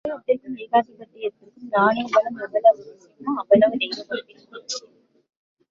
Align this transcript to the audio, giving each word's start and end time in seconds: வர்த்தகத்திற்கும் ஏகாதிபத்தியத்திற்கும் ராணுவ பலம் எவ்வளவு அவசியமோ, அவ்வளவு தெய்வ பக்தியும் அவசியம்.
வர்த்தகத்திற்கும் 0.05 0.55
ஏகாதிபத்தியத்திற்கும் 0.61 1.67
ராணுவ 1.71 2.07
பலம் 2.13 2.39
எவ்வளவு 2.39 2.81
அவசியமோ, 2.83 3.33
அவ்வளவு 3.35 3.75
தெய்வ 3.77 3.99
பக்தியும் 4.09 4.47
அவசியம். 4.51 4.89